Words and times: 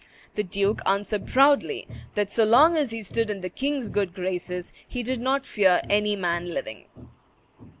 The 0.33 0.41
duke 0.41 0.81
answered 0.87 1.27
proudly 1.27 1.87
that 2.15 2.31
"so 2.31 2.43
long 2.43 2.75
as 2.75 2.89
he 2.89 3.03
stood 3.03 3.29
in 3.29 3.41
the 3.41 3.51
king's 3.51 3.87
good 3.87 4.15
graces, 4.15 4.73
he 4.87 5.03
did 5.03 5.21
not 5.21 5.45
fear 5.45 5.79
any 5.91 6.15
man 6.15 6.55
living." 6.55 6.85